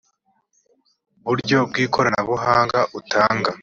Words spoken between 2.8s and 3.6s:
utanga